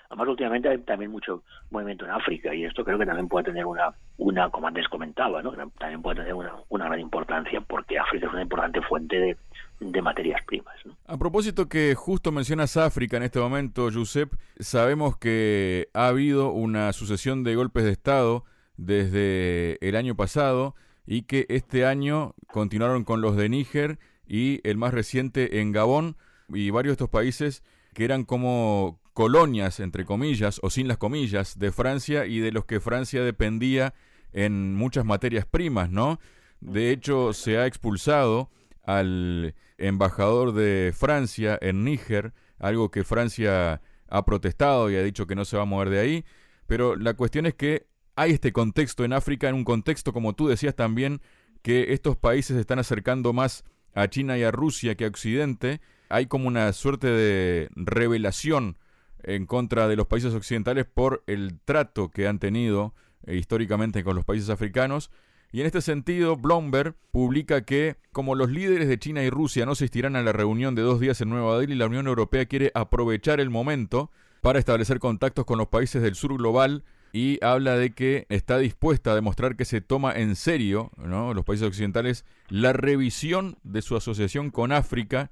Además, 0.09 0.27
últimamente 0.29 0.69
hay 0.69 0.77
también 0.79 1.11
mucho 1.11 1.43
movimiento 1.69 2.05
en 2.05 2.11
África 2.11 2.53
y 2.53 2.65
esto 2.65 2.83
creo 2.83 2.97
que 2.97 3.05
también 3.05 3.27
puede 3.27 3.45
tener 3.45 3.65
una, 3.65 3.93
una 4.17 4.49
como 4.49 4.67
antes 4.67 4.87
comentaba, 4.87 5.41
¿no? 5.41 5.51
también 5.51 6.01
puede 6.01 6.17
tener 6.17 6.33
una, 6.33 6.53
una 6.69 6.85
gran 6.85 6.99
importancia 6.99 7.61
porque 7.61 7.99
África 7.99 8.27
es 8.27 8.33
una 8.33 8.41
importante 8.41 8.81
fuente 8.81 9.37
de, 9.79 10.01
materias 10.01 10.41
primas. 10.45 10.75
A 11.05 11.17
propósito 11.17 11.67
que 11.67 11.93
justo 11.95 12.31
mencionas 12.31 12.77
África 12.77 13.17
en 13.17 13.23
este 13.23 13.39
momento, 13.39 13.89
Josep, 13.91 14.31
sabemos 14.59 15.17
que 15.17 15.89
ha 15.93 16.07
habido 16.07 16.51
una 16.51 16.93
sucesión 16.93 17.43
de 17.43 17.55
golpes 17.55 17.83
de 17.83 17.91
Estado 17.91 18.43
desde 18.77 19.77
el 19.87 19.95
año 19.95 20.15
pasado 20.15 20.75
y 21.05 21.23
que 21.23 21.45
este 21.49 21.85
año 21.85 22.33
continuaron 22.47 23.03
con 23.03 23.21
los 23.21 23.35
de 23.35 23.49
Níger 23.49 23.99
y 24.27 24.61
el 24.67 24.77
más 24.77 24.93
reciente 24.93 25.61
en 25.61 25.71
Gabón 25.71 26.15
y 26.49 26.69
varios 26.69 26.91
de 26.91 27.03
estos 27.03 27.09
países 27.09 27.63
que 27.93 28.05
eran 28.05 28.25
como 28.25 28.99
colonias, 29.17 29.79
entre 29.79 30.05
comillas, 30.05 30.59
o 30.61 30.69
sin 30.69 30.87
las 30.87 30.99
comillas, 30.99 31.57
de 31.57 31.71
Francia 31.71 32.27
y 32.27 32.37
de 32.37 32.51
los 32.51 32.65
que 32.65 32.79
Francia 32.79 33.23
dependía 33.23 33.95
en 34.31 34.75
muchas 34.75 35.05
materias 35.05 35.47
primas, 35.47 35.89
¿no? 35.89 36.19
De 36.61 36.91
hecho, 36.91 37.33
se 37.33 37.57
ha 37.57 37.65
expulsado 37.65 38.51
al 38.83 39.55
embajador 39.79 40.53
de 40.53 40.93
Francia 40.95 41.57
en 41.59 41.83
Níger, 41.83 42.35
algo 42.59 42.91
que 42.91 43.03
Francia 43.03 43.81
ha 44.07 44.23
protestado 44.23 44.91
y 44.91 44.97
ha 44.97 45.01
dicho 45.01 45.25
que 45.25 45.33
no 45.33 45.45
se 45.45 45.57
va 45.57 45.63
a 45.63 45.65
mover 45.65 45.89
de 45.89 45.99
ahí, 45.99 46.25
pero 46.67 46.95
la 46.95 47.15
cuestión 47.15 47.47
es 47.47 47.55
que 47.55 47.87
hay 48.15 48.33
este 48.33 48.53
contexto 48.53 49.03
en 49.03 49.13
África, 49.13 49.49
en 49.49 49.55
un 49.55 49.63
contexto, 49.63 50.13
como 50.13 50.33
tú 50.33 50.47
decías 50.47 50.75
también, 50.75 51.21
que 51.63 51.91
estos 51.93 52.17
países 52.17 52.53
se 52.53 52.61
están 52.61 52.77
acercando 52.77 53.33
más 53.33 53.63
a 53.95 54.07
China 54.09 54.37
y 54.37 54.43
a 54.43 54.51
Rusia 54.51 54.93
que 54.93 55.05
a 55.05 55.07
Occidente, 55.07 55.81
hay 56.07 56.27
como 56.27 56.47
una 56.47 56.71
suerte 56.71 57.07
de 57.07 57.69
revelación 57.73 58.77
en 59.23 59.45
contra 59.45 59.87
de 59.87 59.95
los 59.95 60.07
países 60.07 60.33
occidentales 60.33 60.85
por 60.85 61.23
el 61.27 61.59
trato 61.63 62.09
que 62.09 62.27
han 62.27 62.39
tenido 62.39 62.93
eh, 63.25 63.35
históricamente 63.35 64.03
con 64.03 64.15
los 64.15 64.25
países 64.25 64.49
africanos. 64.49 65.11
Y 65.51 65.61
en 65.61 65.65
este 65.65 65.81
sentido, 65.81 66.35
Bloomberg 66.35 66.95
publica 67.11 67.63
que, 67.63 67.95
como 68.11 68.35
los 68.35 68.51
líderes 68.51 68.87
de 68.87 68.99
China 68.99 69.23
y 69.23 69.29
Rusia 69.29 69.65
no 69.65 69.71
asistirán 69.71 70.15
a 70.15 70.21
la 70.21 70.33
reunión 70.33 70.75
de 70.75 70.81
dos 70.81 70.99
días 70.99 71.21
en 71.21 71.29
Nueva 71.29 71.57
Delhi, 71.57 71.75
la 71.75 71.87
Unión 71.87 72.07
Europea 72.07 72.45
quiere 72.45 72.71
aprovechar 72.75 73.39
el 73.39 73.49
momento 73.49 74.11
para 74.41 74.59
establecer 74.59 74.99
contactos 74.99 75.45
con 75.45 75.57
los 75.57 75.67
países 75.67 76.01
del 76.01 76.15
sur 76.15 76.37
global 76.37 76.83
y 77.13 77.43
habla 77.43 77.77
de 77.77 77.91
que 77.91 78.25
está 78.29 78.57
dispuesta 78.57 79.11
a 79.11 79.15
demostrar 79.15 79.55
que 79.55 79.65
se 79.65 79.81
toma 79.81 80.13
en 80.13 80.35
serio, 80.35 80.91
los 80.97 81.45
países 81.45 81.67
occidentales, 81.67 82.25
la 82.49 82.73
revisión 82.73 83.57
de 83.63 83.81
su 83.81 83.95
asociación 83.95 84.51
con 84.51 84.71
África 84.71 85.31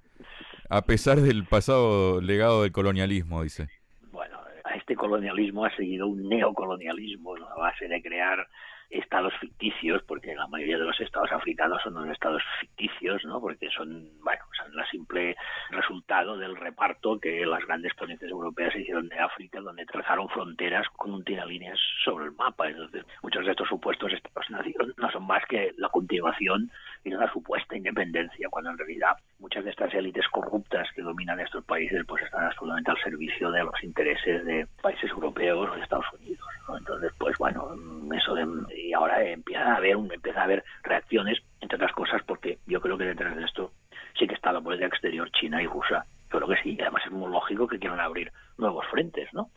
a 0.70 0.82
pesar 0.84 1.22
del 1.22 1.46
pasado 1.46 2.22
legado 2.22 2.64
del 2.64 2.72
colonialismo, 2.72 3.44
dice. 3.44 3.68
Bueno, 4.12 4.40
a 4.64 4.76
este 4.76 4.96
colonialismo 4.96 5.66
ha 5.66 5.76
seguido 5.76 6.08
un 6.08 6.28
neocolonialismo 6.30 7.36
a 7.36 7.60
base 7.60 7.88
de 7.88 8.02
crear 8.02 8.48
estados 8.90 9.34
ficticios, 9.40 10.04
porque 10.04 10.36
la 10.36 10.48
mayoría 10.48 10.78
de 10.78 10.86
los 10.86 11.00
estados 11.00 11.32
africanos 11.32 11.82
son 11.84 11.98
unos 11.98 12.12
estados 12.12 12.42
ficticios, 12.60 13.24
¿no? 13.26 13.42
Porque 13.42 13.70
son, 13.70 14.10
bueno, 14.24 14.44
son 14.58 14.76
la 14.76 14.86
simple 14.88 15.36
resultado 15.72 16.38
del 16.38 16.56
reparto 16.56 17.20
que 17.20 17.46
las 17.46 17.66
grandes 17.66 17.94
potencias 17.96 18.30
europeas 18.30 18.76
hicieron 18.76 19.10
de 19.10 19.20
África, 19.20 19.60
donde 19.60 19.86
trazaron 19.86 20.30
fronteras 20.30 20.88
con 20.96 21.14
un 21.14 21.24
tiralíneas 21.24 21.80
sobre 22.04 22.26
el 22.26 22.32
mapa. 22.34 22.70
Entonces, 22.70 23.06
muchos 23.22 23.46
de 23.46 23.52
estos 23.52 23.68
supuestos 23.68 24.14
estados-nación 24.14 24.94
no 24.98 25.12
son 25.12 25.26
más 25.26 25.44
que 25.48 25.74
la 25.78 25.90
continuación 25.90 26.72
y 27.06 27.14
una 27.14 27.32
supuesta 27.32 27.78
independencia, 27.78 28.50
cuando 28.50 28.72
en 28.72 28.78
realidad 28.80 29.16
muchas 29.40 29.64
de 29.64 29.70
estas 29.70 29.94
élites 29.94 30.28
corruptas 30.30 30.88
que 30.96 31.04
dominan 31.04 31.40
estos 31.40 31.64
países 31.64 32.04
pues 32.08 32.24
están 32.24 32.46
absolutamente 32.46 32.92
al 32.92 32.98
servicio 33.02 33.52
de 33.52 33.64
los 33.64 33.84
intereses 33.84 34.44
de 34.44 34.68
países 34.82 35.12
europeos 35.12 35.70
o 35.70 35.76
de 35.76 35.82
Estados 35.82 36.12
Unidos. 36.20 36.46
Entonces, 36.78 37.12
pues 37.20 37.38
bueno, 37.38 37.70
eso 38.14 38.34
de, 38.34 38.46
y 38.76 38.94
ahora 38.94 39.24
empieza 39.24 39.74
a 39.74 39.78
haber 39.78 39.96
empieza 39.96 40.42
a 40.42 40.44
haber 40.46 40.64
reacciones, 40.84 41.40
entre 41.62 41.76
otras 41.78 41.94
cosas, 41.94 42.22
porque 42.24 42.58
yo 42.66 42.82
creo 42.82 42.98
que 42.98 43.06
detrás 43.06 43.36
de 43.36 43.44
esto 43.44 43.72
sí 44.18 44.28
que 44.28 44.34
está 44.34 44.52
la 44.52 44.62
política 44.62 44.88
exterior 44.88 45.30
china 45.32 45.62
y 45.62 45.68
rusa. 45.68 46.06
Creo 46.36 46.48
que 46.50 46.62
sí, 46.62 46.78
además 46.82 47.04
es 47.06 47.12
muy 47.12 47.32
lógico 47.32 47.68
que 47.68 47.80
quieran 47.80 48.00
abrir 48.00 48.32
nuevos 48.58 48.86
frentes, 48.88 49.34
¿no? 49.34 49.52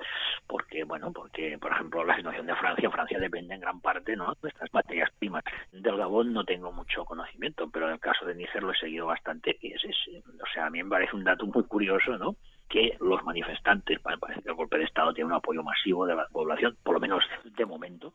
Porque, 0.46 0.84
bueno, 0.84 1.12
porque, 1.12 1.58
por 1.58 1.72
ejemplo, 1.72 2.04
la 2.04 2.16
situación 2.16 2.46
de 2.46 2.54
Francia, 2.54 2.90
Francia 2.90 3.18
depende 3.18 3.54
en 3.54 3.60
gran 3.60 3.80
parte, 3.80 4.16
¿no?, 4.16 4.34
de 4.42 4.48
estas 4.48 4.72
materias 4.72 5.10
primas. 5.18 5.44
Del 5.72 5.96
Gabón 5.96 6.32
no 6.32 6.44
tengo 6.44 6.72
mucho 6.72 7.04
conocimiento, 7.04 7.68
pero 7.70 7.86
en 7.86 7.94
el 7.94 8.00
caso 8.00 8.24
de 8.26 8.34
Níger 8.34 8.62
lo 8.62 8.72
he 8.72 8.76
seguido 8.76 9.06
bastante 9.06 9.56
y 9.60 9.72
es, 9.72 9.84
es, 9.84 9.96
o 10.24 10.46
sea, 10.52 10.66
a 10.66 10.70
mí 10.70 10.82
me 10.82 10.90
parece 10.90 11.16
un 11.16 11.24
dato 11.24 11.46
muy 11.46 11.64
curioso, 11.64 12.16
¿no?, 12.16 12.36
que 12.68 12.96
los 13.00 13.24
manifestantes, 13.24 13.98
parece 14.00 14.42
que 14.42 14.50
el 14.50 14.54
golpe 14.54 14.78
de 14.78 14.84
Estado 14.84 15.14
tiene 15.14 15.30
un 15.30 15.36
apoyo 15.36 15.62
masivo 15.62 16.06
de 16.06 16.14
la 16.14 16.26
población, 16.28 16.76
por 16.82 16.94
lo 16.94 17.00
menos 17.00 17.24
de 17.44 17.64
momento, 17.64 18.12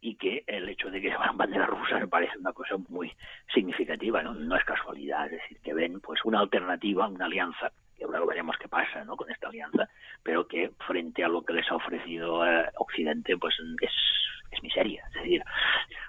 y 0.00 0.16
que 0.16 0.42
el 0.48 0.68
hecho 0.68 0.90
de 0.90 1.00
que 1.00 1.10
se 1.10 1.16
van 1.16 1.36
banderas 1.36 1.70
rusas 1.70 2.00
me 2.00 2.08
parece 2.08 2.36
una 2.36 2.52
cosa 2.52 2.76
muy 2.88 3.12
significativa, 3.54 4.20
¿no? 4.20 4.34
No 4.34 4.56
es 4.56 4.64
casualidad, 4.64 5.26
es 5.26 5.40
decir, 5.40 5.60
que 5.62 5.72
ven 5.72 6.00
pues 6.00 6.20
una 6.24 6.40
alternativa, 6.40 7.06
una 7.06 7.26
alianza, 7.26 7.70
ahora 8.14 8.26
veremos 8.26 8.56
qué 8.58 8.68
pasa, 8.68 9.04
¿no? 9.04 9.16
Con 9.16 9.30
esta 9.30 9.48
alianza, 9.48 9.88
pero 10.22 10.46
que 10.46 10.72
frente 10.86 11.24
a 11.24 11.28
lo 11.28 11.44
que 11.44 11.52
les 11.52 11.70
ha 11.70 11.76
ofrecido 11.76 12.46
eh, 12.46 12.70
Occidente, 12.76 13.36
pues 13.36 13.54
es, 13.80 13.90
es 14.50 14.62
miseria, 14.62 15.04
es 15.08 15.14
decir, 15.14 15.42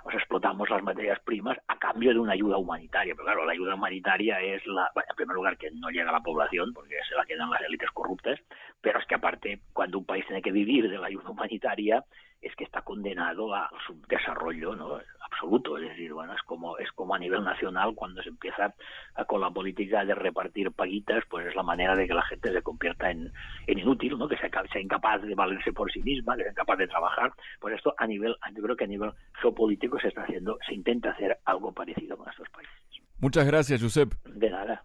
os 0.04 0.14
explotamos 0.14 0.70
las 0.70 0.84
materias 0.84 1.20
primas 1.22 1.58
a 1.68 1.78
cambio 1.78 2.12
de 2.14 2.20
una 2.20 2.34
ayuda 2.34 2.58
humanitaria, 2.58 3.14
pero 3.16 3.26
claro, 3.26 3.46
la 3.46 3.54
ayuda 3.54 3.76
humanitaria 3.76 4.40
es 4.42 4.66
la, 4.68 4.92
en 4.96 5.16
primer 5.16 5.36
lugar 5.36 5.58
que 5.58 5.72
no 5.72 5.90
llega 5.90 6.10
a 6.10 6.14
la 6.14 6.20
población, 6.20 6.74
porque 6.74 6.96
se 7.08 7.16
la 7.16 7.26
quedan 7.26 7.50
las 7.50 7.62
élites 7.62 7.90
corruptas, 7.92 8.40
pero 8.84 9.00
es 9.00 9.06
que 9.08 9.16
aparte, 9.16 9.62
cuando 9.72 9.98
un 9.98 10.06
país 10.06 10.26
tiene 10.28 10.42
que 10.42 10.52
vivir 10.52 10.90
de 10.90 10.98
la 10.98 11.08
ayuda 11.08 11.30
humanitaria, 11.30 12.04
es 12.42 12.54
que 12.58 12.66
está 12.66 12.82
condenado 12.82 13.56
a 13.56 13.72
su 13.88 13.96
desarrollo 14.10 14.76
¿no? 14.76 15.00
absoluto. 15.22 15.78
Es 15.78 15.88
decir, 15.88 16.12
bueno, 16.12 16.34
es 16.34 16.42
como, 16.42 16.78
es 16.78 16.92
como 16.92 17.16
a 17.16 17.20
nivel 17.20 17.46
nacional 17.46 17.96
cuando 17.96 18.22
se 18.22 18.28
empieza 18.28 18.76
con 19.26 19.40
la 19.40 19.50
política 19.50 20.04
de 20.04 20.14
repartir 20.14 20.70
paguitas, 20.74 21.24
pues 21.30 21.48
es 21.48 21.56
la 21.56 21.64
manera 21.64 21.96
de 21.96 22.06
que 22.06 22.14
la 22.14 22.24
gente 22.24 22.52
se 22.52 22.62
convierta 22.62 23.10
en, 23.10 23.32
en 23.68 23.80
inútil, 23.80 24.18
¿no? 24.18 24.28
que 24.28 24.36
sea, 24.36 24.50
sea 24.52 24.82
incapaz 24.82 25.22
de 25.22 25.34
valerse 25.34 25.72
por 25.72 25.90
sí 25.90 26.04
misma, 26.04 26.36
que 26.36 26.44
sea 26.44 26.52
incapaz 26.52 26.78
de 26.78 26.88
trabajar. 26.88 27.32
Pues 27.62 27.76
esto 27.76 27.96
a 27.98 28.06
nivel, 28.06 28.36
yo 28.54 28.64
creo 28.64 28.76
que 28.76 28.84
a 28.84 28.88
nivel 28.88 29.14
geopolítico 29.42 29.98
se 30.02 30.10
está 30.10 30.24
haciendo, 30.24 30.60
se 30.68 30.74
intenta 30.74 31.12
hacer 31.12 31.38
algo 31.46 31.72
parecido 31.72 32.18
con 32.18 32.30
estos 32.30 32.50
países. 32.50 32.76
Muchas 33.22 33.48
gracias, 33.48 33.82
Josep. 33.82 34.14
De 34.26 34.50
nada. 34.50 34.84